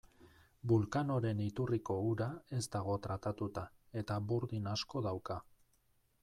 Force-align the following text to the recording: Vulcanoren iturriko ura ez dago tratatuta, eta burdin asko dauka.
Vulcanoren 0.69 1.43
iturriko 1.47 1.97
ura 2.13 2.29
ez 2.61 2.63
dago 2.77 2.95
tratatuta, 3.05 3.67
eta 4.03 4.19
burdin 4.33 4.73
asko 4.73 5.05
dauka. 5.11 5.39